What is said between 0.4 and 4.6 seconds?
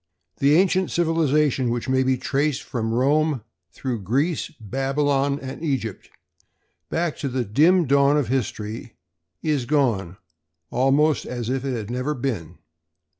ancient civilization, which may be traced from Rome through Greece,